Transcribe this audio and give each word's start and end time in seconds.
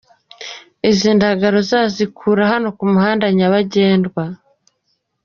Izi 0.89 1.09
ndagara 1.17 1.55
uwazikura 1.61 2.41
hano 2.51 2.67
ku 2.77 2.83
muhanda 2.91 3.25
nyabagendwa. 3.37 4.23